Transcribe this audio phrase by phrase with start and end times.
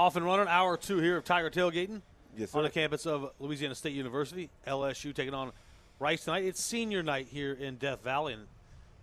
[0.00, 2.00] Off and running, hour two here of Tiger Tailgating
[2.34, 4.48] Yes, on the campus of Louisiana State University.
[4.66, 5.52] LSU taking on
[5.98, 6.44] Rice tonight.
[6.44, 8.46] It's senior night here in Death Valley, and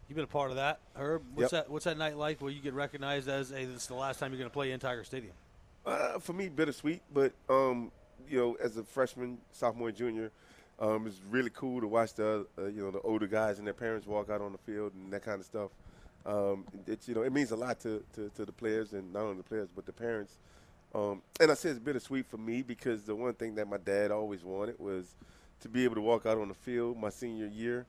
[0.10, 0.80] you've been a part of that.
[0.96, 1.66] Herb, what's Yep.
[1.66, 1.72] that?
[1.72, 2.42] What's that night like?
[2.42, 4.72] Where you get recognized as, "Hey, this is the last time you're going to play
[4.72, 5.34] in Tiger Stadium."
[5.86, 7.92] Uh, for me, bittersweet, but um,
[8.28, 10.32] you know, as a freshman, sophomore, junior,
[10.80, 13.76] um, it's really cool to watch the uh, you know the older guys and their
[13.76, 15.70] parents walk out on the field and that kind of stuff.
[16.26, 19.22] Um, it's you know it means a lot to, to, to the players and not
[19.26, 20.40] only the players but the parents.
[20.98, 24.10] Um, and I say it's bittersweet for me because the one thing that my dad
[24.10, 25.16] always wanted was
[25.60, 27.86] to be able to walk out on the field my senior year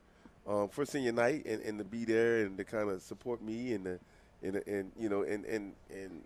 [0.47, 3.73] um, for senior night and, and to be there and to kind of support me
[3.73, 3.99] and the,
[4.43, 6.21] and, and you know and, and and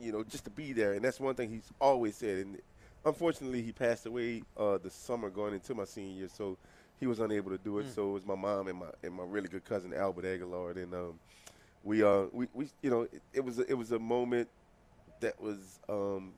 [0.00, 0.92] you know just to be there.
[0.92, 2.46] And that's one thing he's always said.
[2.46, 2.58] And
[3.04, 6.56] unfortunately he passed away uh, the summer going into my senior year so
[7.00, 7.88] he was unable to do it.
[7.92, 10.70] So it was my mom and my and my really good cousin Albert Aguilar.
[10.72, 11.18] And um,
[11.82, 14.48] we uh we, we you know it, it was a, it was a moment
[15.20, 16.32] that was um,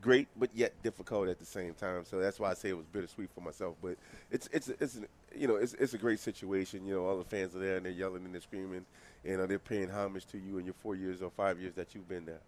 [0.00, 2.04] great but yet difficult at the same time.
[2.04, 3.76] So that's why I say it was bittersweet for myself.
[3.82, 3.96] But
[4.30, 6.86] it's it's it's an, you know it's it's a great situation.
[6.86, 8.84] You know all the fans are there and they're yelling and they're screaming
[9.24, 11.94] and uh, they're paying homage to you in your four years or five years that
[11.94, 12.40] you've been there.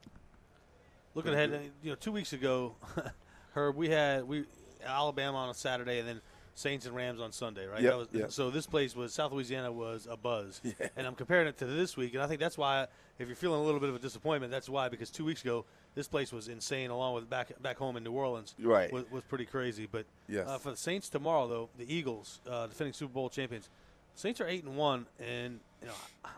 [1.14, 2.74] Looking ahead, you know, two weeks ago,
[3.54, 4.44] Herb, we had we
[4.84, 6.20] Alabama on a Saturday, and then
[6.54, 7.80] Saints and Rams on Sunday, right?
[7.80, 8.32] Yep, was, yep.
[8.32, 10.88] So this place was South Louisiana was a buzz, Yeah.
[10.96, 12.86] and I'm comparing it to this week, and I think that's why
[13.18, 15.64] if you're feeling a little bit of a disappointment, that's why because two weeks ago
[15.94, 18.92] this place was insane, along with back back home in New Orleans, Right.
[18.92, 19.88] was, was pretty crazy.
[19.90, 20.46] But Yes.
[20.46, 23.68] uh, for the Saints tomorrow, though, the Eagles, uh, defending Super Bowl champions,
[24.14, 25.94] Saints are eight and one, and you know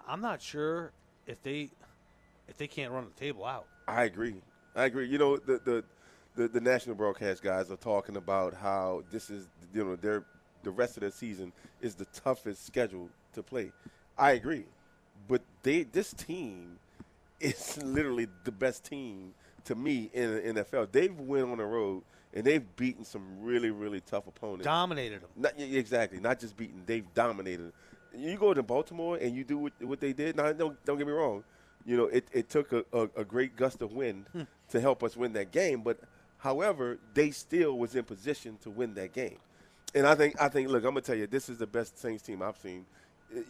[0.07, 0.93] I'm not sure
[1.27, 1.71] if they
[2.49, 3.67] if they can't run the table out.
[3.89, 4.37] I agree.
[4.77, 5.07] I agree.
[5.09, 5.85] You know, the, the
[6.35, 10.25] the the national broadcast guys are talking about how this is you know their
[10.63, 13.71] the rest of the season is the toughest schedule to play.
[14.19, 14.65] I agree,
[15.29, 16.79] but they this team
[17.41, 20.91] is literally the best team to me in the NFL.
[20.91, 24.65] They've went on the road and they've beaten some really really tough opponents.
[24.65, 25.31] Dominated them.
[25.37, 26.83] Not exactly, not just beaten.
[26.87, 27.73] They've dominated.
[28.17, 30.37] You go to Baltimore and you do what, what they did.
[30.37, 31.45] Now, don't don't get me wrong.
[31.87, 34.43] You know, it, it took a, a, a great gust of wind hmm.
[34.71, 35.83] to help us win that game.
[35.83, 35.99] But
[36.45, 39.39] however, they still was in position to win that game.
[39.95, 42.23] And I think I think look, I'm gonna tell you, this is the best Saints
[42.23, 42.85] team I've seen,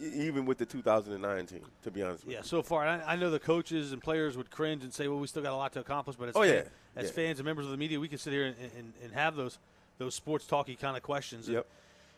[0.01, 1.65] even with the 2009 team.
[1.83, 2.43] To be honest with Yeah, you.
[2.45, 5.27] so far, I, I know the coaches and players would cringe and say, "Well, we
[5.27, 6.63] still got a lot to accomplish." But as, Oh, yeah,
[6.95, 7.11] as yeah.
[7.11, 9.57] fans and members of the media, we can sit here and, and, and have those
[9.97, 11.49] those sports talky kind of questions.
[11.49, 11.65] Yep.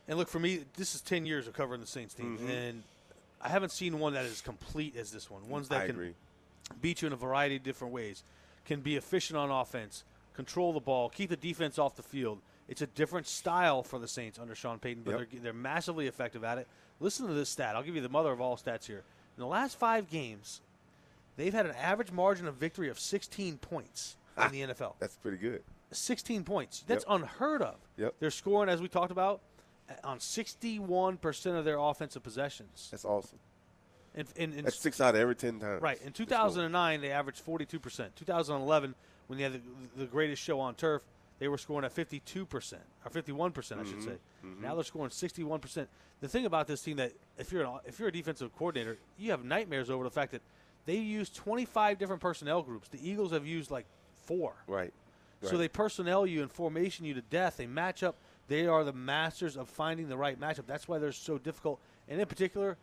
[0.07, 2.49] And look, for me, this is ten years of covering the Saints team, Mm-hmm.
[2.49, 2.83] and
[3.41, 5.47] I haven't seen one that is complete as this one.
[5.49, 6.13] Ones that I can agree.
[6.81, 8.23] beat you in a variety of different ways,
[8.65, 10.03] can be efficient on offense,
[10.37, 12.39] control the ball, keep the defense off the field.
[12.69, 15.29] It's a different style for the Saints under Sean Payton, but Yep.
[15.31, 16.67] they're, they're massively effective at it.
[16.99, 17.75] Listen to this stat.
[17.75, 19.03] I'll give you the mother of all stats here.
[19.35, 20.61] In the last five games,
[21.35, 24.93] they've had an average margin of victory of 16 points in ah, the NFL.
[24.99, 25.63] That's pretty good.
[25.91, 26.83] 16 points.
[26.87, 27.21] That's Yep.
[27.21, 27.75] unheard of.
[27.97, 28.15] Yep.
[28.19, 29.41] They're scoring, as we talked about,
[30.03, 32.89] on 61% of their offensive possessions.
[32.91, 33.39] That's awesome.
[34.13, 35.81] And, and, and That's six out of every ten times.
[35.81, 36.01] Right.
[36.01, 38.15] In 2009, they averaged 42%.
[38.15, 38.95] 2011,
[39.27, 39.61] when they had the,
[39.97, 41.03] the greatest show on turf,
[41.39, 42.73] they were scoring at 52%,
[43.05, 44.01] or 51%, I should Mm-hmm.
[44.05, 44.15] say.
[44.61, 45.87] Now they're scoring 61%.
[46.19, 49.29] The thing about this team that if you're an, if you're a defensive coordinator, you
[49.31, 50.41] have nightmares over the fact that
[50.85, 52.87] they use 25 different personnel groups.
[52.87, 53.85] The Eagles have used like
[54.25, 54.53] four.
[54.67, 54.93] Right.
[55.43, 57.57] So they personnel you and formation you to death.
[57.57, 58.15] They match up.
[58.47, 60.65] They are the masters of finding the right matchup.
[60.65, 61.79] That's why they're so difficult.
[62.09, 62.77] And in particular,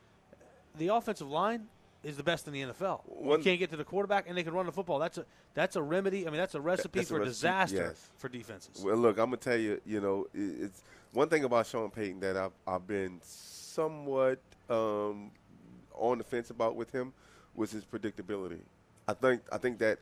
[0.78, 1.65] the offensive line
[2.04, 3.03] is the best in the NFL.
[3.06, 4.98] One- you can't get to the quarterback, and they can run the football.
[4.98, 6.26] That's a that's a remedy.
[6.26, 8.10] I mean, that's a recipe that's a for recipe, disaster yes.
[8.16, 8.82] for defenses.
[8.84, 9.81] Well, look, I'm gonna tell you.
[9.84, 10.82] You know, it's
[11.12, 15.31] one thing about Sean Payton that I've I've been somewhat um,
[15.94, 17.12] on the fence about with him
[17.54, 18.60] was his predictability.
[19.06, 19.98] I think I think that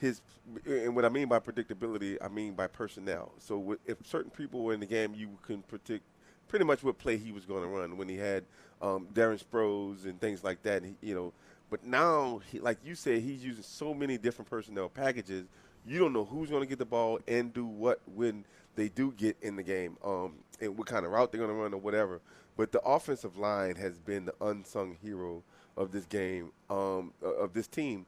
[0.00, 0.20] his
[0.66, 3.32] and what I mean by predictability, I mean by personnel.
[3.38, 6.04] So if certain people were in the game, you can predict
[6.52, 8.44] pretty much what play he was going to run when he had
[8.82, 10.84] um, Darren Sproles and things like that.
[10.84, 11.32] He, you know,
[11.70, 15.46] but now, he, like you said, he's using so many different personnel packages.
[15.86, 18.44] You don't know who's going to get the ball and do what when
[18.76, 21.56] they do get in the game, um, and what kind of route they're going to
[21.56, 22.20] run or whatever.
[22.58, 25.42] But the offensive line has been the unsung hero
[25.78, 28.04] of this game, um, uh, of this team.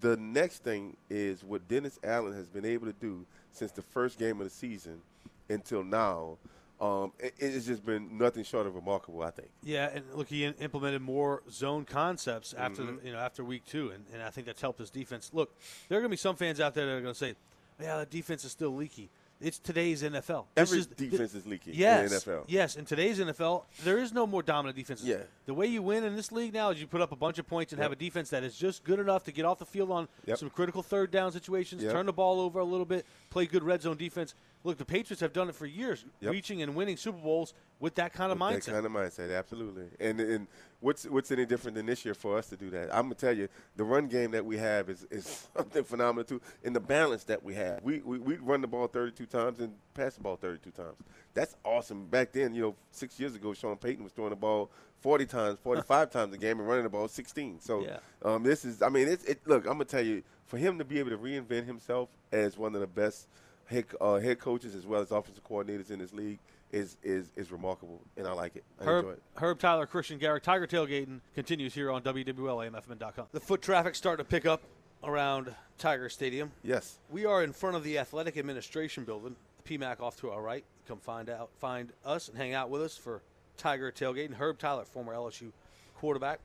[0.00, 4.18] The next thing is what Dennis Allen has been able to do since the first
[4.18, 5.00] game of the season
[5.48, 6.36] until now.
[6.80, 9.48] Um, it, it's just been nothing short of remarkable, I think.
[9.62, 12.96] Yeah, and look, he implemented more zone concepts after Mm-hmm.
[12.96, 15.30] the, you know after week two, and, and I think that's helped his defense.
[15.32, 15.54] Look,
[15.88, 17.34] there are going to be some fans out there that are going to say,
[17.80, 19.08] "Yeah, the defense is still leaky."
[19.38, 20.46] It's today's NFL.
[20.56, 22.44] Every is, defense is leaky yes, in the NFL.
[22.48, 25.02] Yes, in today's NFL, there is no more dominant defense.
[25.04, 25.16] Yeah.
[25.44, 27.46] The way you win in this league now is you put up a bunch of
[27.46, 27.84] points and Yep.
[27.84, 30.38] have a defense that is just good enough to get off the field on Yep.
[30.38, 31.92] some critical third down situations, Yep.
[31.92, 34.34] turn the ball over a little bit, play good red zone defense.
[34.66, 36.32] Look, the Patriots have done it for years, Yep.
[36.32, 38.64] reaching and winning Super Bowls with that kind of mindset.
[38.64, 39.84] That kind of mindset, absolutely.
[40.00, 40.48] And and
[40.80, 42.92] what's what's any different than this year for us to do that?
[42.92, 46.40] I'm gonna tell you, the run game that we have is, is something phenomenal too.
[46.64, 49.72] And the balance that we have, we, we we run the ball 32 times and
[49.94, 50.96] pass the ball 32 times.
[51.32, 52.06] That's awesome.
[52.08, 55.58] Back then, you know, six years ago, Sean Payton was throwing the ball 40 times,
[55.62, 57.60] 45 times a game, and running the ball 16.
[57.60, 57.98] So Yeah.
[58.24, 59.46] um, this is, I mean, it's it.
[59.46, 62.74] Look, I'm gonna tell you, for him to be able to reinvent himself as one
[62.74, 63.28] of the best
[63.66, 66.38] head, uh, head coaches as well as offensive coordinators in this league
[66.72, 68.64] is is is remarkable, and I like it.
[68.80, 69.22] I enjoy Herb, it.
[69.36, 73.26] Herb Tyler, Christian Garrick, Tiger Tailgating continues here on WWLAMFM.com.
[73.32, 74.62] The foot traffic starting to pick up
[75.04, 76.50] around Tiger Stadium.
[76.64, 76.98] Yes.
[77.10, 79.36] We are in front of the Athletic Administration Building.
[79.64, 80.64] The PMAC off to our right.
[80.88, 83.22] Come find out, find us, and hang out with us for
[83.56, 84.34] Tiger Tailgating.
[84.34, 85.52] Herb Tyler, former LSU
[85.96, 86.40] quarterback.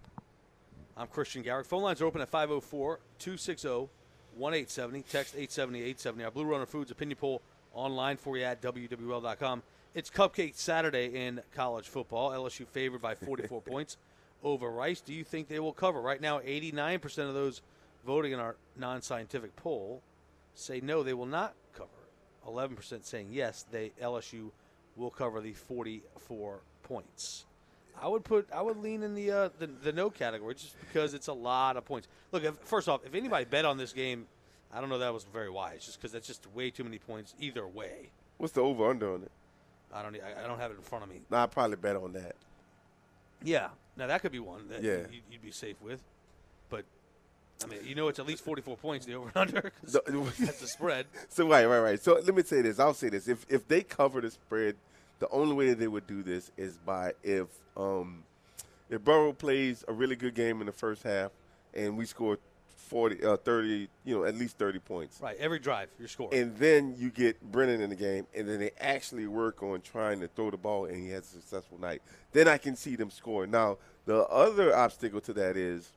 [0.95, 1.65] I'm Christian Garrick.
[1.65, 3.89] Phone lines are open at 504 260
[4.35, 5.03] 1870.
[5.03, 6.23] Text 870 870.
[6.25, 7.41] Our Blue Runner Foods opinion poll
[7.73, 9.63] online for you at WWL.com.
[9.93, 12.31] It's Cupcake Saturday in college football.
[12.31, 13.97] LSU favored by 44 points
[14.43, 15.01] over Rice.
[15.01, 16.01] Do you think they will cover?
[16.01, 17.61] Right now, 89% of those
[18.05, 20.01] voting in our non scientific poll
[20.55, 21.89] say no, they will not cover.
[22.47, 24.51] 11% saying yes, they LSU
[24.95, 27.45] will cover the 44 points.
[27.99, 31.13] I would put I would lean in the uh, the, the no category just because
[31.13, 32.07] it's a lot of points.
[32.31, 34.27] Look, if, first off, if anybody bet on this game,
[34.73, 37.33] I don't know that was very wise, just because that's just way too many points
[37.39, 38.11] either way.
[38.37, 39.31] What's the over under on it?
[39.93, 41.21] I don't I, I don't have it in front of me.
[41.29, 42.35] No, I probably bet on that.
[43.43, 44.99] Yeah, now that could be one that Yeah.
[45.11, 46.01] you, you'd be safe with,
[46.69, 46.85] but
[47.63, 51.05] I mean, you know, it's at least 44 points the over under that's the spread.
[51.29, 52.01] So right, right, right.
[52.01, 52.79] So let me say this.
[52.79, 53.27] I'll say this.
[53.27, 54.75] If if they cover the spread,
[55.21, 57.47] the only way that they would do this is by if
[57.77, 58.23] um
[58.89, 61.31] if Burrow plays a really good game in the first half
[61.73, 62.39] and we score
[62.75, 65.21] 40 uh, 30, you know, at least 30 points.
[65.21, 66.37] Right, every drive you're scoring.
[66.37, 70.19] And then you get Brennan in the game, and then they actually work on trying
[70.19, 72.01] to throw the ball, and he has a successful night.
[72.33, 73.47] Then I can see them score.
[73.47, 75.91] Now, the other obstacle to that is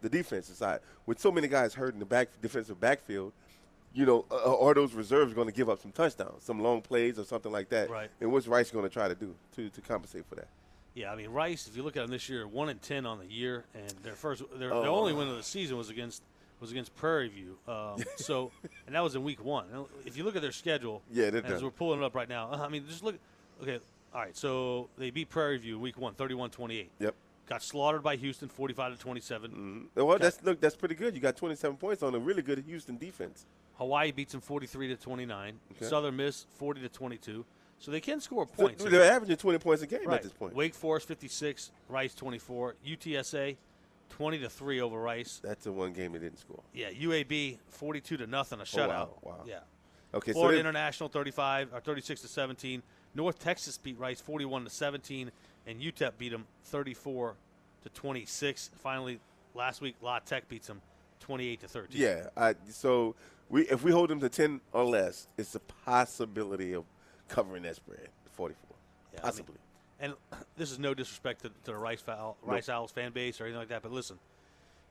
[0.00, 0.80] the defensive side.
[1.06, 3.32] With so many guys hurt in the back defensive backfield,
[3.94, 7.18] you know, uh, are those reserves going to give up some touchdowns, some long plays,
[7.18, 7.90] or something like that?
[7.90, 8.10] Right.
[8.20, 10.48] And what's Rice going to try to do to, to compensate for that?
[10.94, 11.66] Yeah, I mean Rice.
[11.68, 14.14] If you look at them this year, one and ten on the year, and their
[14.14, 14.96] first, their, their Oh.
[15.00, 16.22] only win of the season was against
[16.60, 17.56] was against Prairie View.
[17.66, 18.52] Um, so,
[18.86, 19.64] and that was in week one.
[20.04, 21.62] If you look at their schedule, Yeah, as done.
[21.64, 23.16] we're pulling it up right now, I mean, just look.
[23.62, 23.78] Okay,
[24.14, 24.36] all right.
[24.36, 26.86] So they beat Prairie View week one, 31-28.
[27.00, 27.14] Yep.
[27.48, 29.50] Got slaughtered by Houston, forty-five to twenty-seven.
[29.50, 30.04] Mm-hmm.
[30.06, 31.14] Well, that's look, that's pretty good.
[31.14, 33.46] You got 27 points on a really good Houston defense.
[33.76, 35.58] Hawaii beats them forty-three to twenty-nine.
[35.76, 35.86] Okay.
[35.86, 37.44] Southern Miss forty to twenty-two.
[37.78, 38.84] So they can score So points.
[38.84, 40.14] they're averaging 20 points a game Right.
[40.18, 40.54] at this point.
[40.54, 43.56] Wake Forest 56, Rice 24, UTSA
[44.10, 45.40] 20 to 3 over Rice.
[45.42, 46.62] That's the one game they didn't score.
[46.72, 48.78] Yeah, UAB 42 to nothing, a shutout.
[48.88, 49.44] Oh, wow, wow.
[49.44, 49.58] Yeah.
[50.14, 52.84] Okay, Florida so International 35 or 36 to 17.
[53.16, 55.32] North Texas beat Rice 41 to 17
[55.66, 57.34] and UTEP beat them 34
[57.82, 58.70] to 26.
[58.80, 59.18] Finally,
[59.56, 60.80] last week La Tech beats them
[61.22, 62.00] 28 to 13.
[62.00, 63.14] Yeah, I, so
[63.48, 66.84] we if we hold them to ten or less, it's a possibility of
[67.28, 68.76] covering that spread, forty-four,
[69.14, 69.56] Yeah, I mean- possibly.
[70.00, 70.14] And
[70.56, 73.60] this is no disrespect to, to the Rice, Fowl, Rice Owls fan base or anything
[73.60, 74.18] like that, but listen,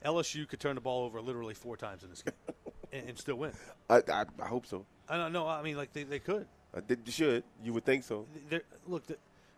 [0.05, 2.33] LSU could turn the ball over literally four times in this game
[2.93, 3.51] and, and still win.
[3.89, 4.85] I, I, I hope so.
[5.09, 5.47] I don't know.
[5.47, 6.47] I mean, like they, they could.
[6.88, 7.43] Did, you should.
[7.61, 8.25] You would think so.
[8.50, 9.17] They're, look, the,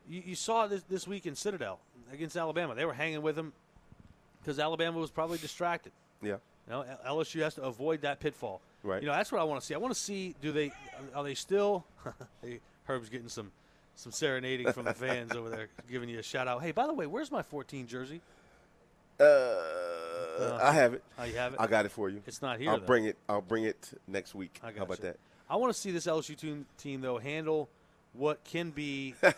[0.09, 1.79] you, you saw this this week in Citadel
[2.11, 2.73] against Alabama.
[2.73, 3.53] They were hanging with them
[4.41, 5.91] because Alabama was probably distracted.
[6.23, 6.37] Yeah.
[6.67, 8.61] You know, LSU has to avoid that pitfall.
[8.83, 9.01] Right.
[9.01, 9.73] You know, that's what I want to see.
[9.73, 10.71] I want to see do they
[11.13, 11.85] are they still?
[12.41, 13.51] hey, Herb's getting some
[13.95, 16.61] some serenading from the fans over there, giving you a shout out.
[16.61, 18.21] Hey, by the way, where's my 14 jersey?
[19.19, 21.03] Uh, I have it.
[21.19, 21.59] Oh, you have it.
[21.59, 22.21] I got it for you.
[22.25, 22.71] It's not here.
[22.71, 22.85] I'll though.
[22.85, 23.17] bring it.
[23.29, 24.59] I'll bring it next week.
[24.63, 25.05] I got How about you.
[25.05, 25.17] that?
[25.49, 27.69] I want to see this LSU team, team though handle
[28.13, 29.33] what can be a,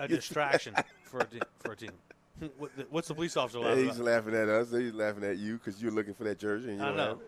[0.00, 1.26] a distraction for a
[1.60, 1.92] for a team.
[2.90, 4.06] What's the police officer laughing He's about?
[4.06, 4.70] laughing at us.
[4.70, 6.70] He's laughing at you because you're looking for that jersey.
[6.70, 7.20] And you I know.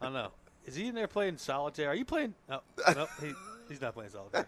[0.00, 0.28] I know.
[0.66, 1.88] Is he in there playing solitaire?
[1.88, 2.34] Are you playing?
[2.48, 2.60] No,
[2.94, 3.32] no, he,
[3.68, 4.46] he's not playing solitaire.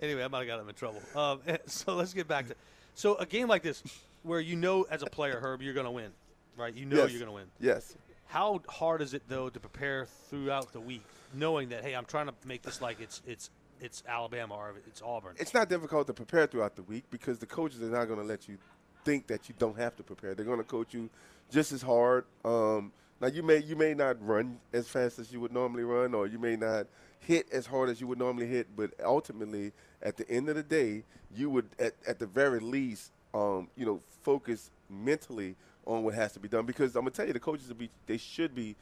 [0.00, 1.00] anyway, I might have got him in trouble.
[1.16, 2.54] Um, so let's get back to.
[2.94, 3.82] So a game like this,
[4.22, 6.10] where you know as a player, Herb, you're going to win,
[6.56, 6.74] right?
[6.74, 7.10] You know Yes.
[7.12, 7.46] you're going to win.
[7.60, 7.94] Yes.
[8.26, 11.02] How hard is it though to prepare throughout the week,
[11.34, 13.50] knowing that hey, I'm trying to make this like it's it's
[13.82, 15.34] it's Alabama or it's Auburn.
[15.38, 18.24] It's not difficult to prepare throughout the week because the coaches are not going to
[18.24, 18.56] let you
[19.04, 20.34] think that you don't have to prepare.
[20.34, 21.10] They're going to coach you
[21.50, 22.24] just as hard.
[22.44, 26.14] Um, Now you may you may not run as fast as you would normally run,
[26.14, 26.86] or you may not
[27.20, 29.72] hit as hard as you would normally hit, but ultimately,
[30.02, 31.04] at the end of the day,
[31.36, 36.32] you would at, at the very least, um, you know, focus mentally on what has
[36.32, 36.66] to be done.
[36.66, 38.76] Because I'm gonna tell you, the coaches will be they should be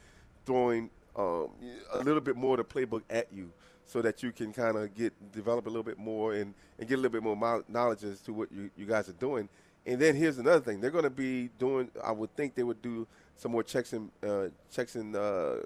[0.44, 1.48] throwing um,
[1.92, 3.50] a little bit more of the playbook at you
[3.90, 6.94] so that you can kind of get develop a little bit more and, and get
[6.94, 9.48] a little bit more knowledge as to what you, you guys are doing.
[9.84, 11.90] And then here's another thing: they're going to be doing.
[12.04, 13.06] I would think they would do
[13.36, 15.56] some more checks and uh, checks and uh,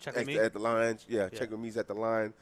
[0.00, 0.38] check at, me.
[0.38, 1.04] at the lines.
[1.08, 1.38] Yeah, Yeah.
[1.38, 2.32] check with me's at the line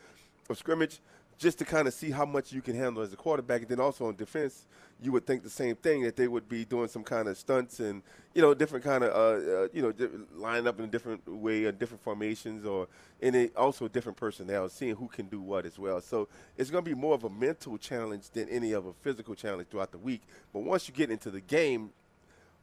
[0.48, 1.00] of scrimmage,
[1.42, 3.62] just to kind of see how much you can handle as a quarterback.
[3.62, 4.64] And then also on defense,
[5.02, 7.80] you would think the same thing that they would be doing some kind of stunts
[7.80, 9.92] and you know different kind of uh, uh, you know
[10.34, 12.86] line up in a different way or different formations or
[13.20, 16.00] and it also different personnel, seeing who can do what as well.
[16.00, 19.34] So it's going to be more of a mental challenge than any of a physical
[19.34, 20.22] challenge throughout the week.
[20.52, 21.90] But once you get into the game,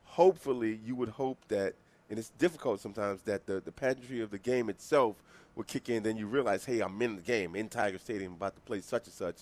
[0.04, 1.76] hopefully you would hope that
[2.10, 5.18] and it's difficult sometimes that the, the pageantry of the game itself
[5.60, 8.56] will kick in then you realize hey i'm in the game in tiger stadium about
[8.56, 9.36] to play such and such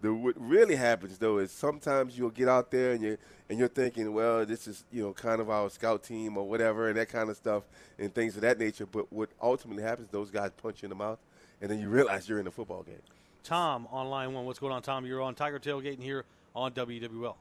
[0.00, 3.16] the, what really happens though is sometimes you'll get out there and you
[3.48, 6.88] and you're thinking well this is you know kind of our scout team or whatever
[6.88, 7.62] and that kind of stuff
[7.96, 10.96] and things of that nature but what ultimately happens those guys punch you in the
[10.96, 11.18] mouth
[11.60, 12.98] and then you realize you're in a football game
[13.44, 14.44] Tom on line one.
[14.44, 15.04] What's going on, Tom?
[15.04, 17.34] You're on Tiger Tailgating here on WWL.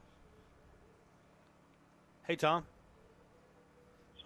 [2.28, 2.64] Hey, Tom.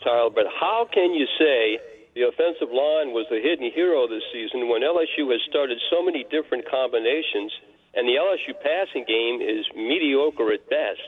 [0.03, 1.79] Tyler, but how can you say
[2.15, 6.23] the offensive line was the hidden hero this season when LSU has started so many
[6.31, 7.51] different combinations
[7.93, 11.03] and the LSU passing game is mediocre at best?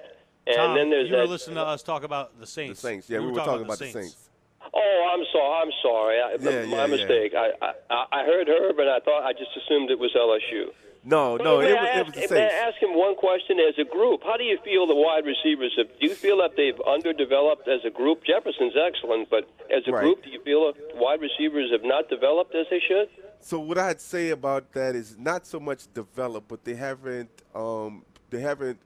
[0.47, 1.29] And Tom, then there's you were that.
[1.29, 2.79] listening to us talk about the the Saints.
[2.79, 4.29] saints yeah You we were talking about the saints
[4.73, 5.61] Oh, I'm sorry.
[5.63, 6.15] I'm sorry.
[6.21, 6.87] I, Yeah, my yeah, yeah.
[6.87, 7.33] mistake.
[7.35, 7.51] I,
[7.89, 10.71] I I heard Herb, and I thought I just assumed it was LSU.
[11.07, 13.87] No no it was, it ask, was the saints ask him one question as a
[13.89, 14.21] group?
[14.23, 15.87] How do you feel the wide receivers have?
[15.99, 18.23] Do you feel that they've underdeveloped as a group?
[18.25, 20.03] Jefferson's excellent, but as a Right.
[20.03, 23.09] group, do you feel the wide receivers have not developed as they should?
[23.39, 28.03] So what I'd say about that is not so much developed, but they haven't um,
[28.29, 28.79] they haven't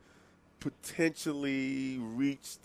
[0.60, 2.60] potentially reached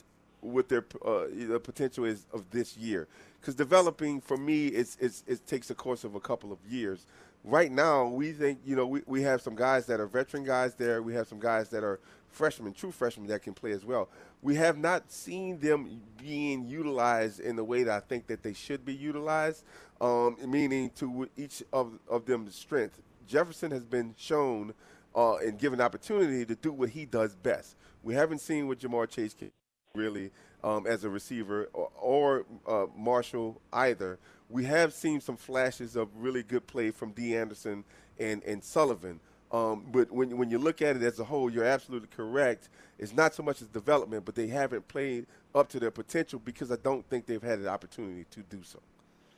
[0.47, 3.09] what their uh, the potential is of this year.
[3.41, 7.07] Because developing for me, it's, it's it takes a course of a couple of years.
[7.45, 10.75] Right now, we think you know we, we have some guys that are veteran guys
[10.75, 11.03] there.
[11.03, 14.09] We have some guys that are freshmen, true freshmen that can play as well.
[14.43, 18.53] We have not seen them being utilized in the way that I think that they
[18.53, 19.65] should be utilized,
[20.00, 23.00] um, meaning to each of, of them's strength.
[23.26, 24.75] Jefferson has been shown
[25.15, 27.75] uh, and given opportunity to do what he does best.
[28.03, 29.50] We haven't seen what Ja'Marr Chase can
[29.97, 30.31] really
[30.62, 34.19] um, as a receiver or, or uh, Marshall either.
[34.49, 37.85] We have seen some flashes of really good play from Dee Anderson
[38.19, 39.21] and, and Sullivan.
[39.53, 42.69] Um, but when, when you look at it as a whole, you're absolutely correct.
[42.99, 46.71] It's not so much as development, but they haven't played up to their potential because
[46.73, 48.81] I don't think they've had an opportunity to do so.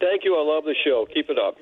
[0.00, 0.36] Thank you.
[0.36, 1.06] I love the show.
[1.12, 1.56] Keep it up.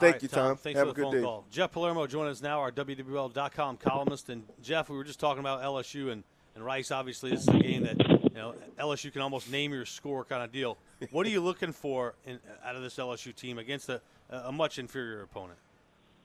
[0.00, 0.56] Thank right, you, Tom.
[0.56, 1.22] Thanks Have for a the good phone day.
[1.22, 1.44] call.
[1.50, 4.28] Jeff Palermo joining us now, our WWL.com columnist.
[4.30, 6.24] And Jeff, we were just talking about LSU and,
[6.56, 6.90] and Rice.
[6.90, 10.42] Obviously, this is a game that you know LSU can almost name your score kind
[10.42, 10.78] of deal.
[11.10, 14.78] What are you looking for in, out of this LSU team against a, a much
[14.78, 15.58] inferior opponent?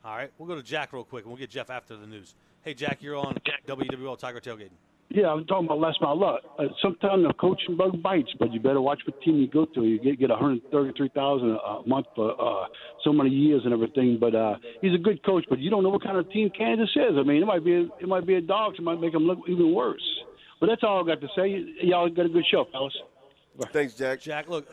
[0.05, 2.35] All right, we'll go to Jack real quick, and we'll get Jeff after the news.
[2.63, 3.37] Hey, Jack, you're on
[3.67, 4.77] WWL Tiger Tailgating.
[5.09, 6.41] Yeah, I'm talking about Les Miles.
[6.59, 9.83] Uh, sometimes the coaching bug bites, but you better watch what team you go to.
[9.85, 12.67] You get get 133,000 a month for uh,
[13.05, 14.17] so many years and everything.
[14.19, 16.89] But uh, he's a good coach, but you don't know what kind of team Kansas
[16.93, 17.17] is.
[17.17, 18.73] I mean, it might be a, it might be a dog.
[18.77, 20.03] It might make them look even worse.
[20.59, 21.65] But that's all I got to say.
[21.81, 22.93] Y'all got a good show, fellas.
[23.71, 24.21] Thanks, Jack.
[24.21, 24.67] Jack, look,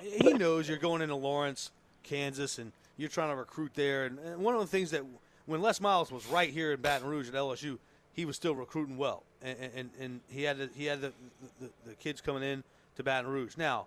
[0.00, 1.70] he knows you're going into Lawrence,
[2.02, 4.06] Kansas, and you're trying to recruit there.
[4.06, 5.02] And, and one of the things that
[5.46, 7.78] when Les Miles was right here in Baton Rouge at LSU,
[8.12, 11.12] he was still recruiting well, and and, and he had the, he had the,
[11.60, 12.64] the the kids coming in
[12.96, 13.56] to Baton Rouge.
[13.56, 13.86] Now,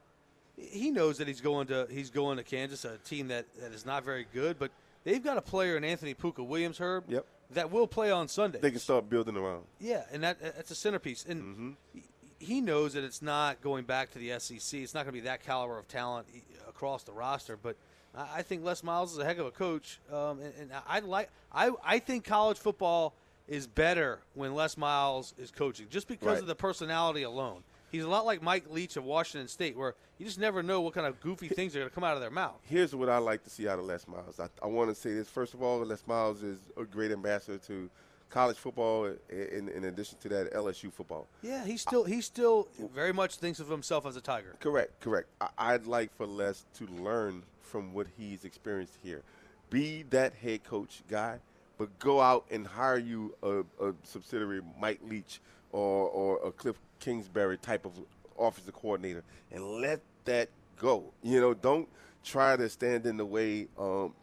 [0.58, 3.86] he knows that he's going to he's going to Kansas, a team that, that is
[3.86, 4.72] not very good, but
[5.04, 7.26] they've got a player in Anthony Pooka Williams, Herb, Yep.
[7.54, 8.60] That will play on Sunday.
[8.60, 9.64] They can start building around.
[9.80, 11.26] Yeah, and that that's a centerpiece.
[11.28, 12.04] And he-
[12.40, 14.82] he knows that it's not going back to the SEC.
[14.84, 16.28] It's not going to be that caliber of talent
[16.68, 17.56] across the roster.
[17.56, 17.78] But
[18.14, 21.00] I I think Les Miles is a heck of a coach, um, and, and I
[21.00, 21.30] like.
[21.54, 23.14] I I think college football
[23.48, 26.40] is better when Les Miles is coaching, just because Right.
[26.40, 27.64] of the personality alone.
[27.94, 30.96] He's a lot like Mike Leach of Washington State, where you just never know what
[30.96, 32.60] kind of goofy things are going to come out of their mouth.
[32.64, 34.40] Here's what I like to see out of Les Miles.
[34.40, 35.30] I, I want to say this.
[35.30, 37.92] First of all, Les Miles is a great ambassador to
[38.32, 41.28] college football, in, in addition to that, LSU football.
[41.44, 44.56] Yeah, he still he still very much thinks of himself as a Tiger.
[44.60, 45.28] Correct, correct.
[45.40, 49.22] I, I'd like for Les to learn from what he's experienced here.
[49.70, 51.38] Be that head coach guy,
[51.78, 55.40] but go out and hire you a, a subsidiary Mike Leach
[55.74, 57.92] or, or a Cliff Kingsbury type of
[58.40, 61.12] offensive coordinator and let that go.
[61.22, 61.90] You know, don't
[62.24, 64.14] try to stand in the way um,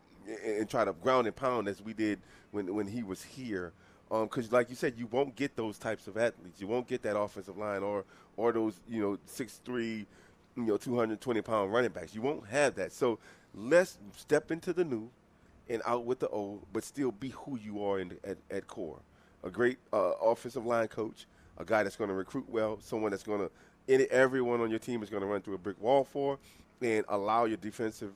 [0.47, 2.19] and, try to ground and pound as we did
[2.53, 3.73] when when he was here.
[4.09, 6.61] Because, um, like you said, you won't get those types of athletes.
[6.61, 8.05] You won't get that offensive line or
[8.37, 10.07] or those you know six three,
[10.57, 12.15] you know, two hundred twenty pound running backs.
[12.15, 12.93] You won't have that.
[12.93, 13.19] So
[13.55, 15.11] let's step into the new
[15.69, 18.99] and out with the old, but still be who you are in, at, at core.
[19.45, 21.27] A great uh, offensive line coach,
[21.61, 23.51] a guy that's going to recruit well, someone that's going to
[24.11, 26.39] everyone on your team is going to run through a brick wall for,
[26.81, 28.13] and allow your defensive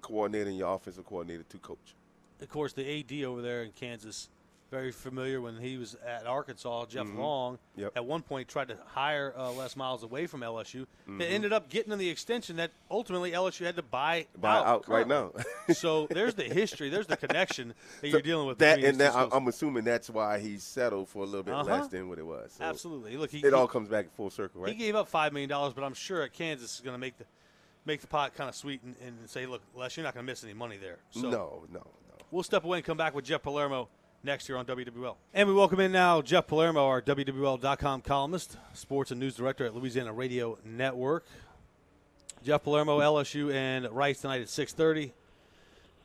[0.00, 1.94] coordinator and your offensive coordinator to coach.
[2.40, 4.28] Of course, the AD over there in Kansas
[4.70, 6.86] very familiar when he was at Arkansas.
[6.86, 7.18] Jeff mm-hmm.
[7.18, 7.92] Long yep.
[7.96, 10.80] at one point tried to hire uh, Les Miles away from LSU.
[10.80, 11.18] Mm-hmm.
[11.18, 14.66] They ended up getting in the extension that ultimately LSU had to buy buy out,
[14.66, 15.32] out right now.
[15.72, 18.58] so there's the history, there's the connection that so you're dealing with.
[18.58, 21.64] That and that, I'm assuming that's why he settled for a little bit uh-huh.
[21.64, 22.54] less than what it was.
[22.58, 23.16] So Absolutely.
[23.16, 24.72] Look, he, it he, all comes back full circle, right?
[24.72, 27.18] He gave up five million dollars, but I'm sure at Kansas is going to make
[27.18, 27.24] the
[27.84, 30.30] make the pot kind of sweet and, and say, look, Les, you're not going to
[30.30, 30.98] miss any money there.
[31.10, 31.84] So no, no, no.
[32.32, 33.88] We'll step away and come back with Jeff Palermo
[34.26, 35.14] next year on WWL.
[35.32, 39.74] And we welcome in now Jeff Palermo, our WWL.com columnist, sports and news director at
[39.74, 41.24] Louisiana Radio Network.
[42.42, 45.12] Jeff Palermo, LSU and Rice tonight at 6:30.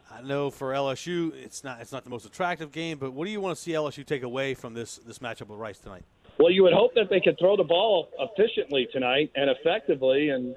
[0.09, 3.31] I know for LSU, it's not it's not the most attractive game, but what do
[3.31, 6.03] you want to see LSU take away from this this matchup with Rice tonight?
[6.37, 10.55] Well, you would hope that they could throw the ball efficiently tonight and effectively, and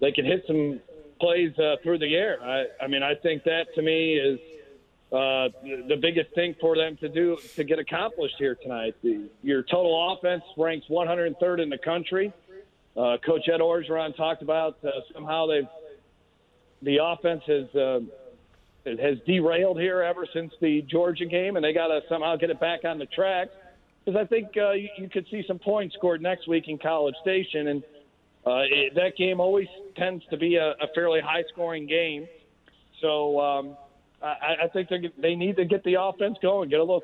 [0.00, 0.80] they can hit some
[1.20, 2.42] plays uh, through the air.
[2.42, 4.40] I, I mean, I think that to me is
[5.12, 8.94] uh, the biggest thing for them to do to get accomplished here tonight.
[9.02, 12.32] The, your total offense ranks 103rd in the country.
[12.96, 15.68] Uh, Coach Ed Orgeron talked about uh, somehow they've
[16.82, 18.00] the offense has uh,
[18.84, 22.58] has derailed here ever since the Georgia game, and they got to somehow get it
[22.58, 23.48] back on the track.
[24.04, 27.14] Because I think uh, you, you could see some points scored next week in College
[27.22, 27.82] Station, and
[28.46, 32.26] uh, it, that game always tends to be a, a fairly high-scoring game.
[33.00, 33.76] So um,
[34.22, 34.88] I, I think
[35.18, 37.02] they need to get the offense going, get a little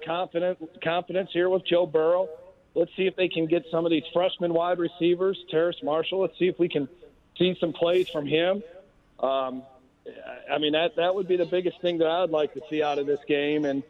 [0.83, 2.29] confidence here with Joe Burrow.
[2.75, 6.21] Let's see if they can get some of these freshman wide receivers, Terrace Marshall.
[6.21, 6.89] Let's see if we can
[7.37, 8.63] see some plays from him.
[9.19, 9.63] Um,
[10.51, 12.99] I mean that that would be the biggest thing that I'd like to see out
[12.99, 13.65] of this game.
[13.65, 13.83] And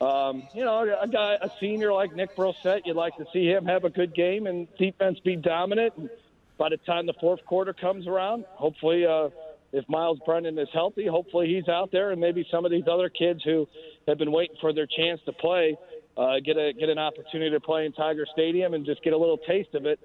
[0.00, 3.64] um, you know, a guy, a senior like Nick Brossette, you'd like to see him
[3.66, 5.94] have a good game and defense be dominant.
[5.96, 6.10] And
[6.58, 9.06] by the time the fourth quarter comes around, hopefully.
[9.06, 9.28] Uh,
[9.72, 13.08] if Myles Brennan is healthy, hopefully he's out there, and maybe some of these other
[13.08, 13.66] kids who
[14.06, 15.76] have been waiting for their chance to play
[16.16, 19.16] uh, get a get an opportunity to play in Tiger Stadium and just get a
[19.16, 19.98] little taste of it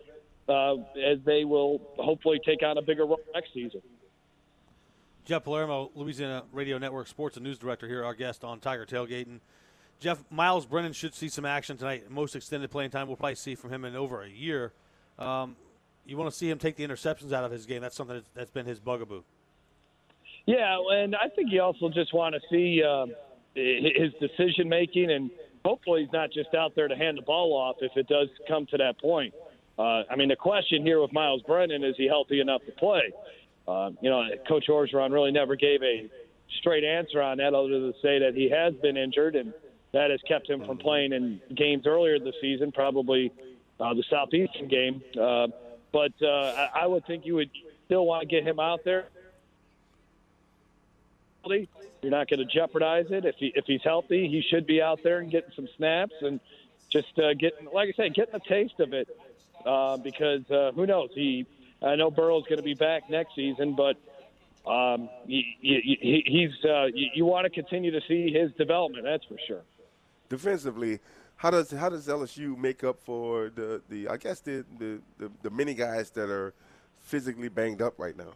[0.47, 0.75] uh,
[1.06, 3.82] as they will hopefully take on a bigger role next season.
[5.25, 9.41] Jeff Palermo, Louisiana Radio Network Sports and News Director, here, our guest on Tiger Tailgating.
[9.99, 12.10] Jeff, Myles Brennan should see some action tonight.
[12.10, 14.71] Most extended playing time we'll probably see from him in over a year.
[15.19, 15.58] Um,
[16.06, 17.82] you want to see him take the interceptions out of his game.
[17.82, 19.23] That's something that's been his bugaboo.
[20.48, 23.06] Yeah, and I think you also just want to see uh,
[23.54, 25.30] his decision making, and
[25.66, 28.66] hopefully he's not just out there to hand the ball off if it does come
[28.68, 29.34] to that point.
[29.78, 33.12] Uh, I mean, the question here with Myles Brennan is he healthy enough to play?
[33.68, 36.10] Uh, you know, Coach Orgeron really never gave a
[36.60, 39.54] straight answer on that, other than to say that he has been injured, and
[39.92, 43.34] that has kept him from playing in games earlier this season, probably
[43.82, 45.02] uh, the Southeastern game.
[45.22, 45.48] Uh,
[45.92, 47.52] but uh, I, I would think you would
[47.86, 49.10] still want to get him out there
[52.02, 53.26] you're not going to jeopardize it.
[53.26, 56.40] If he if he's healthy, he should be out there and getting some snaps and
[56.90, 59.10] just uh, getting, like I said, getting a taste of it.
[59.66, 61.10] Uh, because uh, who knows?
[61.14, 61.46] He,
[61.82, 63.98] I know Burrow's going to be back next season, but
[64.70, 69.04] um, he, he, he's uh, you, you want to continue to see his development.
[69.04, 69.62] That's for sure.
[70.30, 71.00] Defensively,
[71.38, 75.32] how does how does LSU make up for the, the I guess the, the, the,
[75.44, 76.54] the many guys that are
[77.02, 78.34] physically banged up right now?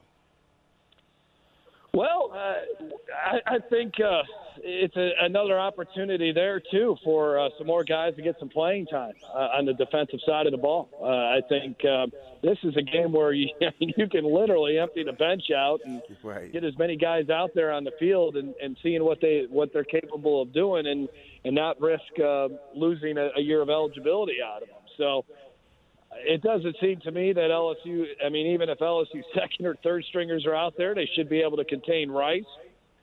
[1.94, 4.22] Well, uh, I, I think uh,
[4.64, 8.86] it's a, another opportunity there too for uh, some more guys to get some playing
[8.86, 10.90] time uh, on the defensive side of the ball.
[11.02, 12.08] Uh, I think uh,
[12.42, 13.50] this is a game where you
[13.80, 16.52] you can literally empty the bench out and right.
[16.54, 19.74] get as many guys out there on the field and, and seeing what they what
[19.74, 21.10] they're capable of doing and
[21.44, 24.78] and not risk uh, losing a, a year of eligibility out of them.
[24.98, 25.26] So
[26.14, 28.06] it doesn't seem to me that LSU.
[28.24, 31.42] I mean, even if LSU second or third stringers are out there, they should be
[31.42, 32.44] able to contain Rice.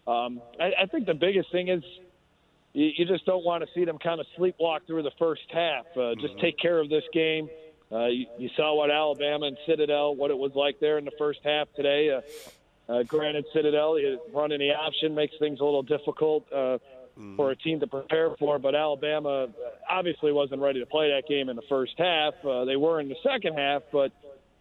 [0.06, 1.82] Um, I, I think the biggest thing is
[2.72, 5.86] you, you just don't want to see them kind of sleepwalk through the first half.
[5.96, 6.40] Uh, just mm-hmm.
[6.40, 7.48] take care of this game.
[7.90, 11.12] Uh, you, you saw what Alabama and Citadel, what it was like there in the
[11.18, 12.10] first half today.
[12.10, 12.20] Uh,
[12.92, 13.98] uh, granted, Citadel
[14.32, 16.50] running the option makes things a little difficult.
[16.52, 16.78] Uh,
[17.18, 17.36] mm-hmm.
[17.36, 18.58] for a team to prepare for.
[18.58, 19.48] But Alabama
[19.88, 22.34] obviously wasn't ready to play that game in the first half.
[22.44, 24.12] Uh, they were in the second half, but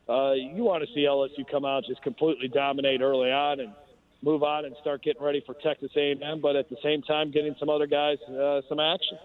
[0.10, 3.74] uh, you want to see LSU come out just completely dominate early on and
[4.22, 6.42] move on and start getting ready for Texas A&M.
[6.42, 9.18] But at the same time, getting some other guys uh, some action.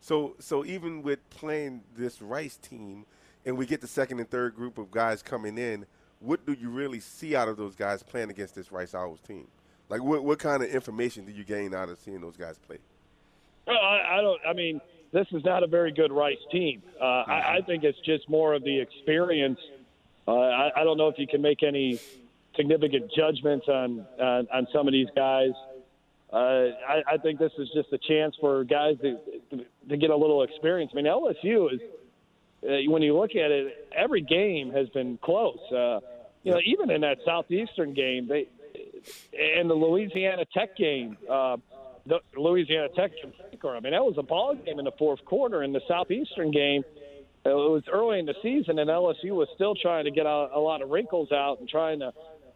[0.00, 3.06] So, so even with playing this Rice team,
[3.46, 5.86] and we get the second and third group of guys coming in,
[6.20, 9.46] what do you really see out of those guys playing against this Rice Owls team?
[9.88, 12.78] Like, what what kind of information do you gain out of seeing those guys play?
[13.66, 14.40] Well, I, I don't.
[14.46, 14.80] I mean,
[15.12, 16.82] this is not a very good Rice team.
[17.00, 19.60] Uh, I, I think it's just more of the experience.
[20.26, 22.00] Uh, I, I don't know if you can make any
[22.56, 25.52] significant judgments on on, on some of these guys.
[26.32, 29.18] Uh, I, I think this is just a chance for guys to,
[29.50, 30.90] to to get a little experience.
[30.92, 31.80] I mean, LSU is
[32.64, 35.58] uh, when you look at it, every game has been close.
[35.70, 36.00] Uh,
[36.42, 38.48] you know, even in that southeastern game, they
[39.32, 41.56] and the Louisiana Tech game, uh,
[42.06, 43.12] the Louisiana Tech.
[43.22, 45.62] I mean, that was a ball game in the fourth quarter.
[45.62, 46.82] In the southeastern game,
[47.44, 50.60] it was early in the season, and LSU was still trying to get a, a
[50.60, 52.12] lot of wrinkles out and trying to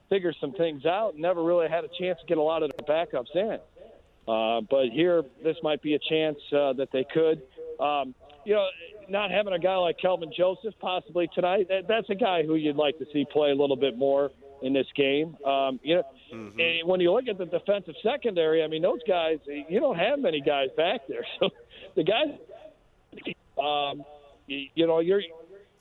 [0.08, 1.16] figure some things out.
[1.16, 3.58] Never really had a chance to get a lot of their backups in.
[4.26, 7.42] Uh, but here, this might be a chance uh, that they could.
[7.80, 8.66] Um, you know,
[9.08, 12.76] not having a guy like Kelvin Joseph possibly tonight, that, that's a guy who you'd
[12.76, 14.30] like to see play a little bit more
[14.62, 15.36] in this game.
[15.44, 16.60] Um, you know, mm-hmm.
[16.60, 20.18] and when you look at the defensive secondary, I mean, those guys, you don't have
[20.18, 21.26] many guys back there.
[21.40, 21.50] So
[21.94, 22.28] the guys,
[23.58, 24.04] um,
[24.46, 25.22] you, you know, you're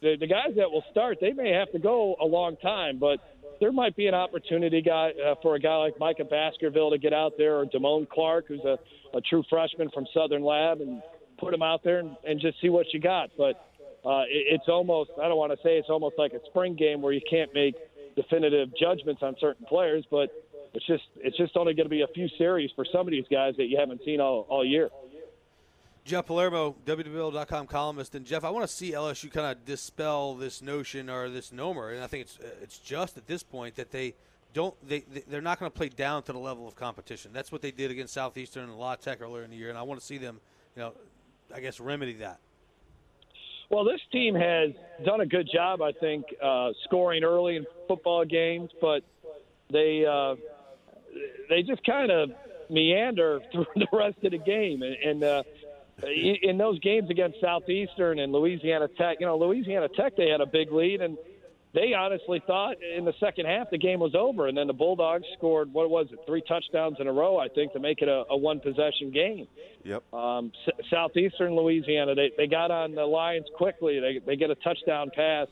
[0.02, 1.18] the, the guys that will start.
[1.20, 3.20] They may have to go a long time, but
[3.60, 7.14] there might be an opportunity guy uh, for a guy like Micah Baskerville to get
[7.14, 8.78] out there, or Damone Clark, who's a,
[9.16, 11.02] a true freshman from Southern Lab, and
[11.40, 13.30] put him out there and, and just see what you got.
[13.38, 13.56] But
[14.06, 17.02] uh, it, it's almost I don't want to say it's almost like a spring game
[17.02, 17.76] where you can't make
[18.18, 20.30] definitive judgments on certain players, but
[20.74, 23.26] it's just it's just only going to be a few series for some of these
[23.32, 24.90] guys that you haven't seen all, all year.
[26.04, 30.62] Jeff Palermo, WWL.com columnist, and Jeff, I want to see LSU kind of dispel this
[30.62, 34.16] notion or this nomer, and I think it's it's just at this point that they
[34.54, 37.32] don't they they're not going to play down to the level of competition.
[37.34, 39.84] That's what they did against Southeastern and La Tech earlier in the year, and I
[39.84, 40.40] want to see them,
[40.76, 40.94] you know,
[41.54, 42.40] I guess remedy that.
[43.70, 44.72] Well, this team has
[45.06, 49.04] done a good job, I think, uh, scoring early in football games, but
[49.72, 50.36] they uh,
[51.50, 52.30] they just kind of
[52.70, 54.84] meander through the rest of the game.
[54.84, 55.44] And, and uh,
[56.04, 60.46] in those games against Southeastern and Louisiana Tech, you know, Louisiana Tech, they had a
[60.46, 61.18] big lead, and
[61.78, 65.26] they honestly thought in the second half the game was over, and then the Bulldogs
[65.38, 68.24] scored what was it, three touchdowns in a row, I think, to make it a,
[68.32, 69.48] a one possession game.
[69.84, 70.12] Yep.
[70.12, 74.00] Um, S- Southeastern Louisiana, they they got on the Lions quickly.
[74.00, 75.48] They they get a touchdown pass,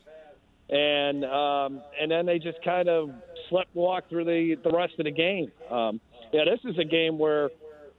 [0.70, 3.12] and um, and then they just kind of
[3.50, 5.52] slept walk through the the rest of the game.
[5.70, 6.02] Um,
[6.34, 7.50] yeah, this is a game where.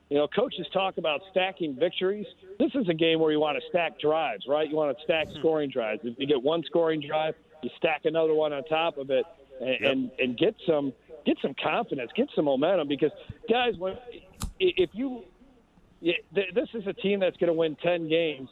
[0.08, 2.26] You know, coaches talk about stacking victories.
[2.60, 4.70] This is a game where you want to stack drives, right?
[4.70, 5.38] You want to stack hmm.
[5.40, 6.02] scoring drives.
[6.04, 7.34] If you get one scoring drive,
[7.66, 9.24] you stack another one on top of it,
[9.60, 9.92] and yep.
[9.92, 10.92] and, and get some
[11.24, 12.86] get some confidence, get some momentum.
[12.86, 13.10] Because
[13.50, 13.96] guys, when
[14.60, 15.24] if you
[16.00, 18.48] this is a team that's going to win ten games,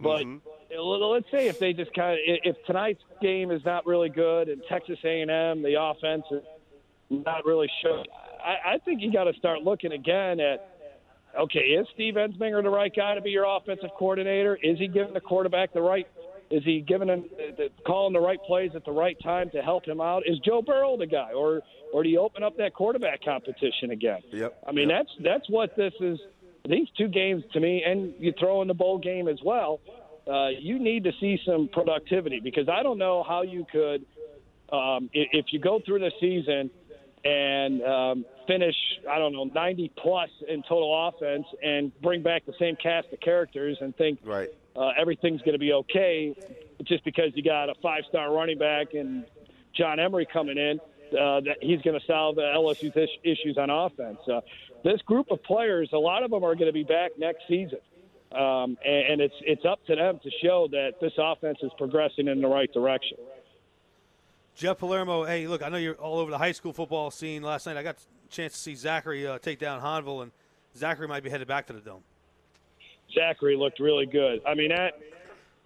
[0.00, 0.76] but mm-hmm.
[0.76, 4.60] let's say if they just kind of if tonight's game is not really good and
[4.68, 6.42] Texas A&M the offense is
[7.10, 8.04] not really sure,
[8.44, 10.74] I, I think you got to start looking again at.
[11.38, 14.58] Okay, is Steve Ensminger the right guy to be your offensive coordinator?
[14.60, 16.08] Is he giving the quarterback the right
[16.50, 17.24] is he giving him
[17.56, 20.22] the, calling the right plays at the right time to help him out?
[20.26, 21.60] Is Joe Burrow the guy, or
[21.92, 24.20] or do you open up that quarterback competition again?
[24.32, 24.62] Yep.
[24.66, 25.00] I mean, yep.
[25.00, 26.18] that's that's what this is.
[26.68, 29.80] These two games to me, and you throw in the bowl game as well.
[30.26, 34.04] Uh, you need to see some productivity because I don't know how you could,
[34.70, 36.70] um, if, if you go through the season
[37.24, 38.74] and um, finish,
[39.10, 43.20] I don't know, 90 plus in total offense and bring back the same cast of
[43.20, 46.34] characters and think right uh, everything's going to be okay
[46.84, 49.24] just because you got a five star running back and
[49.76, 50.80] John Emery coming in.
[51.08, 54.18] Uh, that he's going to solve uh, LSU's is- issues on offense.
[54.30, 54.42] Uh,
[54.84, 57.78] this group of players, a lot of them are going to be back next season,
[58.32, 62.28] um, and, and it's it's up to them to show that this offense is progressing
[62.28, 63.16] in the right direction.
[64.54, 67.42] Jeff Palermo, hey, look, I know you're all over the high school football scene.
[67.42, 70.32] Last night, I got a chance to see Zachary uh, take down Hahnville, and
[70.76, 72.02] Zachary might be headed back to the dome.
[73.14, 74.40] Zachary looked really good.
[74.46, 74.94] I mean that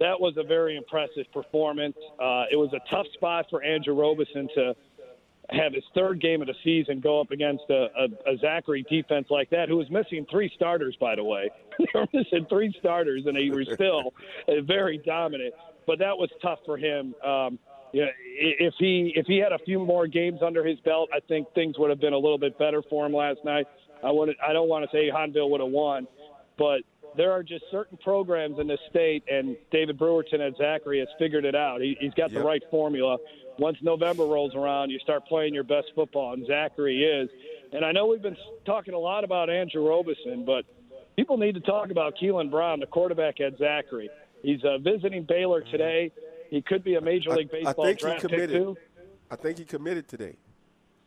[0.00, 1.96] that was a very impressive performance.
[2.20, 4.74] Uh, it was a tough spot for Andrew Robeson to
[5.50, 9.26] have his third game of the season go up against a, a, a Zachary defense
[9.31, 11.50] like that, who was missing three starters, by the way.
[11.78, 14.14] they were missing three starters, and he was still
[14.64, 15.55] very dominant.
[15.87, 17.14] But that was tough for him.
[17.24, 17.59] Um,
[17.92, 21.78] if he if he had a few more games under his belt, I think things
[21.78, 23.66] would have been a little bit better for him last night.
[24.02, 26.07] I would I don't want to say Hahnville would have won,
[26.57, 26.81] but
[27.16, 31.44] there are just certain programs in this state, and David Brewerton at Zachary has figured
[31.44, 31.81] it out.
[31.81, 32.40] He, he's got Yep.
[32.40, 33.18] the right formula.
[33.59, 37.29] Once November rolls around, you start playing your best football, and Zachary is.
[37.72, 40.64] And I know we've been talking a lot about Andrew Robeson, but
[41.16, 44.09] people need to talk about Keilon Brown, the quarterback at Zachary.
[44.42, 46.11] He's uh, visiting Baylor today.
[46.51, 48.77] He could be a Major I- League I Baseball think he draft pick committed.
[49.31, 50.37] I think he committed today.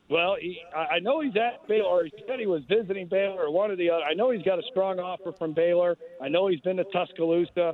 [0.10, 1.86] Well, he, I know he's at Baylor.
[1.86, 4.04] Or he said he was visiting Baylor or one of the other.
[4.04, 5.98] I know he's got a strong offer from Baylor.
[6.22, 7.74] I know he's been to Tuscaloosa.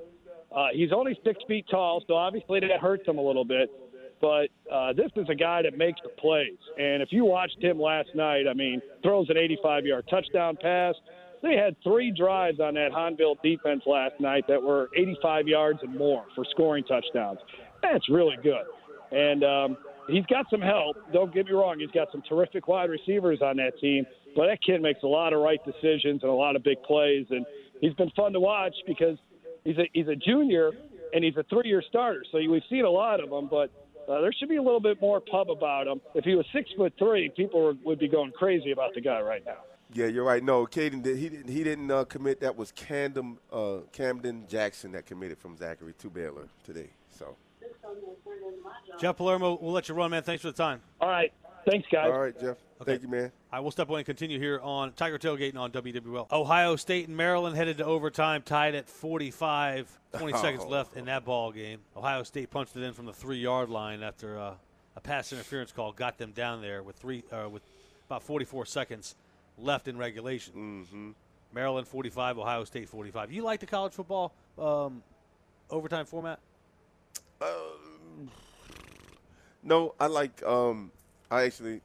[0.55, 3.69] Uh, he's only six feet tall, so obviously that hurts him a little bit.
[4.21, 6.57] But uh, this is a guy that makes the plays.
[6.77, 10.95] And if you watched him last night, I mean, throws an 85-yard touchdown pass.
[11.41, 15.97] They had three drives on that Hahnville defense last night that were 85 yards and
[15.97, 17.39] more for scoring touchdowns.
[17.81, 18.65] That's really good.
[19.11, 20.97] And um, he's got some help.
[21.13, 24.05] Don't get me wrong; he's got some terrific wide receivers on that team.
[24.35, 27.25] But that kid makes a lot of right decisions and a lot of big plays,
[27.29, 27.45] and
[27.81, 29.17] he's been fun to watch because
[29.63, 30.71] he's a he's a junior
[31.13, 32.23] and he's a three-year starter.
[32.31, 33.69] So we've seen a lot of him, but
[34.07, 36.01] uh, there should be a little bit more pub about him.
[36.15, 39.21] If he was six foot three, people would, would be going crazy about the guy
[39.21, 39.57] right now.
[39.93, 40.41] Yeah, you're right.
[40.41, 41.05] No, Caden.
[41.05, 41.49] He didn't.
[41.49, 42.39] He didn't uh, commit.
[42.39, 46.89] That was Camden uh, Camden Jackson that committed from Zachary to Baylor today.
[47.09, 47.35] So,
[48.99, 50.23] Jeff Palermo, we'll let you run, man.
[50.23, 50.81] Thanks for the time.
[50.99, 51.31] All right,
[51.69, 52.11] thanks, guys.
[52.11, 52.57] all right, Jeff.
[52.81, 52.93] Okay.
[52.93, 53.31] Thank you, man.
[53.51, 56.31] I will step away and continue here on Tiger Tailgating on WWL.
[56.31, 59.99] Ohio State and Maryland headed to overtime, tied at 45.
[60.17, 61.79] 20 seconds left in that ball game.
[61.95, 64.53] Ohio State punched it in from the three-yard line after uh,
[64.95, 67.61] a pass interference call got them down there with three uh, with
[68.07, 69.15] about 44 seconds
[69.57, 70.53] left in regulation.
[70.55, 71.11] Mm-hmm.
[71.53, 73.31] Maryland 45, Ohio State 45.
[73.31, 75.03] You like the college football um,
[75.69, 76.39] overtime format?
[79.63, 80.43] No, I like.
[80.43, 80.91] Um,
[81.29, 81.81] I actually,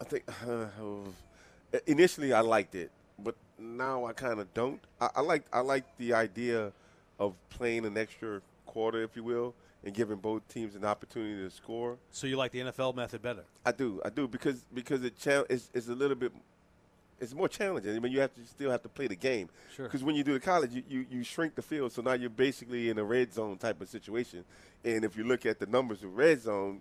[0.00, 0.24] I think
[1.86, 4.80] initially I liked it, but now I kind of don't.
[5.00, 5.44] I, I like.
[5.52, 6.72] I like the idea
[7.18, 11.50] of playing an extra quarter, if you will, and giving both teams an opportunity to
[11.50, 11.96] score.
[12.10, 13.44] So you like the NFL method better?
[13.64, 16.32] I do, I do, because because it cha- it's, it's a little bit,
[17.20, 17.94] it's more challenging.
[17.94, 19.48] I mean, you have to you still have to play the game.
[19.74, 19.86] Sure.
[19.86, 22.30] Because when you do the college, you, you you shrink the field, so now you're
[22.30, 24.44] basically in a red zone type of situation.
[24.84, 26.80] And if you look at the numbers of red zone,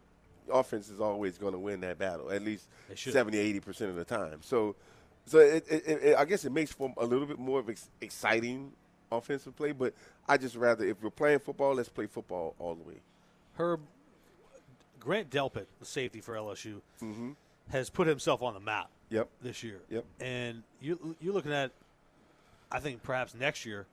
[0.52, 3.95] offense is always going to win that battle, at least They 70, 80 percent of
[3.95, 4.39] the time.
[4.41, 4.76] So,
[5.26, 7.89] so it, it, it, I guess it makes for a little bit more of ex-
[8.02, 8.71] exciting
[9.12, 9.71] offensive play.
[9.71, 9.93] But
[10.28, 13.02] I just rather if we're playing football, let's play football all the way.
[13.58, 13.82] Herb
[15.00, 17.32] Grant Delpit, the safety for LSU, mm-hmm.
[17.69, 19.30] has put himself on the map Yep.
[19.41, 19.80] this year.
[19.89, 20.06] Yep.
[20.20, 21.72] And you you're looking at,
[22.72, 23.86] I think perhaps next year,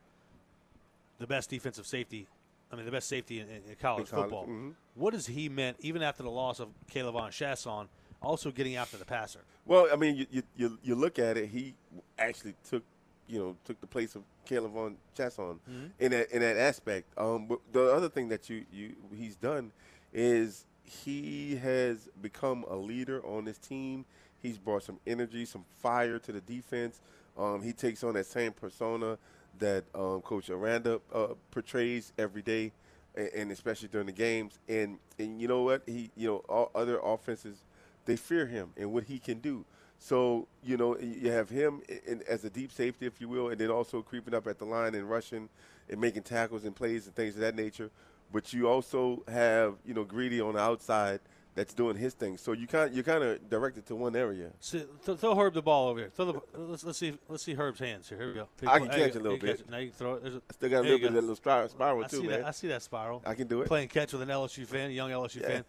[1.18, 2.26] the best defensive safety.
[2.72, 4.46] I mean, the best safety in, in college, In college, football.
[4.46, 4.72] mhm.
[4.94, 7.86] What has he meant, even after the loss of K'Lavon Chaisson,
[8.22, 9.40] also getting after the passer?
[9.66, 11.48] Well, I mean, you, you you you look at it.
[11.50, 11.74] He
[12.18, 12.82] actually took,
[13.28, 15.58] you know, took the place of Caleb von Chasson
[16.00, 17.06] in that in that aspect.
[17.18, 19.70] Um, but the other thing that you you he's done
[20.12, 24.04] is he has become a leader on this team.
[24.42, 27.00] He's brought some energy, some fire to the defense.
[27.38, 29.16] Um, he takes on that same persona
[29.58, 32.72] that um, Coach Aranda uh, portrays every day,
[33.14, 34.58] and, and especially during the games.
[34.68, 35.82] And and you know what?
[35.86, 37.64] He you know all other offenses
[38.04, 39.64] they fear him and what he can do.
[39.98, 43.58] So you know you have him in, as a deep safety, if you will, and
[43.58, 45.48] then also creeping up at the line and rushing
[45.88, 47.90] and making tackles and plays and things of that nature.
[48.32, 51.20] But you also have you know Greedy on the outside
[51.54, 52.36] that's doing his thing.
[52.38, 54.50] So you kind you're kind of directed to one area.
[54.60, 56.10] So, th- throw Herb the ball over here.
[56.14, 57.18] Throw the, let's, let's see.
[57.28, 58.18] Let's see Herb's hands here.
[58.18, 58.48] Here we go.
[58.66, 59.20] I can you catch go.
[59.20, 59.68] a little bit.
[59.70, 60.22] Now you can throw it.
[60.22, 62.08] There's a, I still got a little you bit of that little spiral, spiral I
[62.08, 62.40] too, see man.
[62.40, 62.48] that.
[62.48, 63.22] I see that spiral.
[63.26, 63.68] I can do it.
[63.68, 65.64] Playing catch with an LSU fan, a young LSU fan.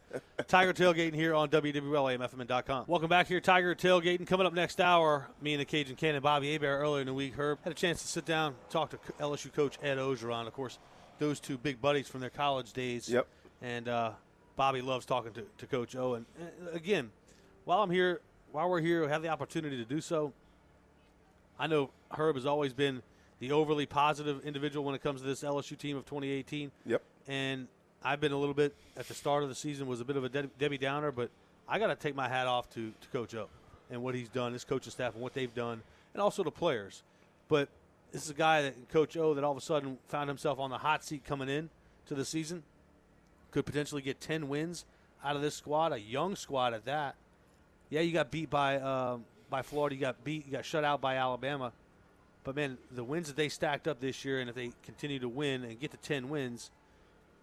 [0.48, 2.86] Tiger Tailgating here on WWLAMFM.com.
[2.88, 4.26] Welcome back here, Tiger Tailgating.
[4.26, 7.34] Coming up next hour, me and the Cajun Cannon, Bobby Hebert, earlier in the week,
[7.36, 10.48] Herb, had a chance to sit down, talk to LSU coach Ed Orgeron.
[10.48, 10.80] Of course,
[11.20, 13.10] those two big buddies from their college days.
[13.10, 13.28] Yep.
[13.62, 14.12] And uh,
[14.56, 16.14] Bobby loves talking to, to Coach O.
[16.16, 17.12] And uh, again,
[17.66, 20.34] while I'm here, while we're here, have the opportunity to do so.
[21.60, 23.02] I know Herb has always been
[23.40, 27.02] the overly positive individual when it comes to this LSU team of 2018 Yep.
[27.28, 27.68] and
[28.04, 30.24] I've been a little bit at the start of the season was a bit of
[30.24, 31.30] a Debbie Downer, but
[31.68, 33.48] I got to take my hat off to, to Coach O
[33.90, 35.82] and what he's done, his coaching staff, and what they've done,
[36.14, 37.02] and also the players.
[37.48, 37.70] But
[38.12, 40.70] this is a guy that Coach O that all of a sudden found himself on
[40.70, 41.70] the hot seat coming in
[42.08, 42.64] to the season,
[43.54, 44.84] could potentially get ten wins
[45.24, 47.16] out of this squad, a young squad at that.
[47.90, 51.00] Yeah, you got beat by um, by Florida, you got beat, you got shut out
[51.00, 51.72] by Alabama.
[52.44, 55.30] But man, the wins that they stacked up this year, and if they continue to
[55.30, 56.72] win and get to ten wins,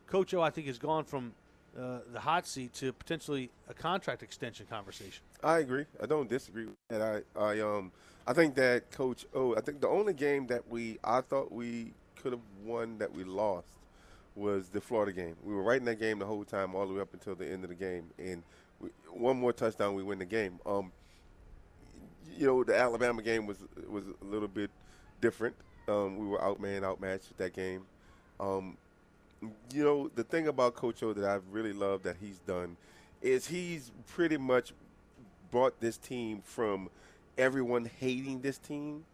[0.09, 1.33] Coach O, I think, has gone from
[1.79, 5.23] uh, the hot seat to potentially a contract extension conversation.
[5.42, 5.87] I agree.
[6.03, 6.66] I don't disagree.
[6.90, 7.92] And I, I, um,
[8.27, 9.55] I think that Coach O.
[9.55, 13.23] I think the only game that we, I thought we could have won that we
[13.25, 13.68] lost
[14.35, 15.37] was the Florida game.
[15.45, 17.47] We were right in that game the whole time, all the way up until the
[17.47, 18.43] end of the game, and
[18.81, 20.59] we, one more touchdown, we win the game.
[20.64, 20.93] Um,
[22.37, 24.71] you know, the Alabama game was was a little bit
[25.21, 25.55] different.
[25.88, 27.83] Um, we were outman, outmatched that game.
[28.38, 28.77] Um,
[29.73, 32.77] you know, the thing about Coach O that I've really loved that he's done
[33.23, 34.73] is he's pretty much
[35.51, 36.88] brought this team from
[37.37, 39.05] everyone hating this team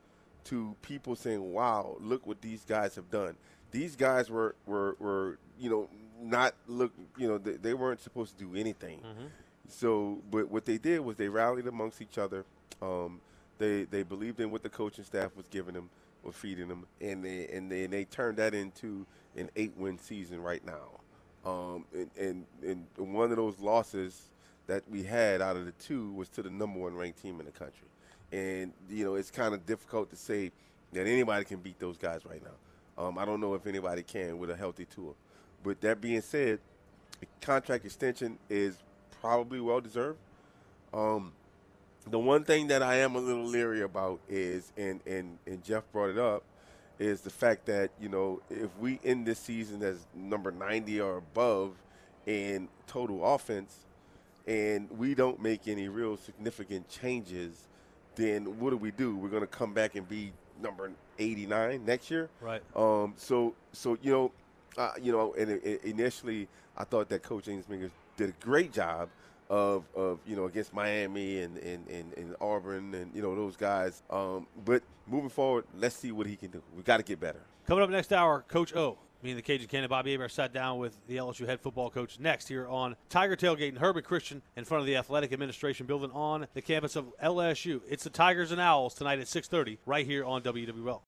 [0.45, 3.37] to people saying, "Wow, look what these guys have done."
[3.77, 5.89] These guys were were, were you know
[6.23, 9.01] not look you know they, they weren't supposed to do anything.
[9.69, 12.45] So, but what they did was they rallied amongst each other.
[12.81, 13.21] Um,
[13.59, 15.91] they they believed in what the coaching staff was giving them,
[16.23, 19.05] was feeding them, and they and they, and they turned that into
[19.37, 21.51] an eight-win season right now.
[21.51, 22.47] Um, and, and
[22.99, 24.23] and one of those losses
[24.69, 27.47] that we had out of the two was to the number one ranked team in
[27.47, 27.89] the country.
[28.33, 30.51] And you know it's kind of difficult to say
[30.93, 32.57] that anybody can beat those guys right now.
[32.99, 35.13] Um, I don't know if anybody can with a healthy Tua.
[35.63, 36.61] But that being said,
[37.41, 38.79] contract extension is
[39.21, 40.19] probably well deserved.
[40.95, 41.33] Um,
[42.09, 45.83] the one thing that I am a little leery about is, and, and, and Jeff
[45.93, 46.45] brought it up,
[46.99, 51.19] is the fact that, you know, if we end this season as number 90 or
[51.19, 51.73] above
[52.27, 53.77] in total offense
[54.47, 57.67] and we don't make any real significant changes,
[58.15, 59.17] then what do we do?
[59.17, 62.29] We're going to come back and be number 89 next year?
[62.41, 62.63] Right.
[62.75, 64.33] Um, so, so you know,
[64.77, 68.45] uh, you know, and it, it- initially I thought that Coach James Mingus did a
[68.45, 69.09] great job
[69.49, 73.57] of, of you know against Miami and, and, and, and Auburn and you know those
[73.57, 74.03] guys.
[74.11, 76.63] Um, but moving forward, let's see what he can do.
[76.77, 77.41] We got to get better.
[77.67, 78.99] Coming up next hour, Coach O.
[79.23, 82.21] Me and the Cajun Cannon, Bobby Hebert, sat down with the LSU head football coach
[82.21, 86.11] next here on Tiger Tailgate and Herbert Christian in front of the Athletic Administration Building
[86.13, 87.81] on the campus of LSU.
[87.89, 91.01] It's the Tigers and Owls tonight at 6:30 right here on WWL.